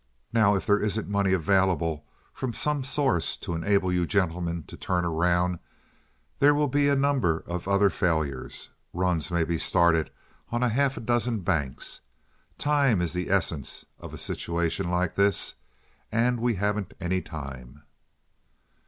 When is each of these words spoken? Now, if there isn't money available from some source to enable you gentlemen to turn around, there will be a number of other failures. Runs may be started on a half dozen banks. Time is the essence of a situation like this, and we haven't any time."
Now, 0.33 0.55
if 0.55 0.65
there 0.65 0.79
isn't 0.79 1.07
money 1.07 1.31
available 1.31 2.03
from 2.33 2.53
some 2.53 2.83
source 2.83 3.37
to 3.37 3.53
enable 3.53 3.93
you 3.93 4.07
gentlemen 4.07 4.63
to 4.63 4.75
turn 4.75 5.05
around, 5.05 5.59
there 6.39 6.55
will 6.55 6.67
be 6.67 6.89
a 6.89 6.95
number 6.95 7.43
of 7.45 7.67
other 7.67 7.91
failures. 7.91 8.67
Runs 8.95 9.29
may 9.29 9.43
be 9.43 9.59
started 9.59 10.09
on 10.51 10.63
a 10.63 10.69
half 10.69 10.97
dozen 11.05 11.41
banks. 11.41 12.01
Time 12.57 12.99
is 12.99 13.13
the 13.13 13.29
essence 13.29 13.85
of 13.99 14.11
a 14.11 14.17
situation 14.17 14.89
like 14.89 15.13
this, 15.13 15.53
and 16.11 16.39
we 16.39 16.55
haven't 16.55 16.95
any 16.99 17.21
time." 17.21 17.83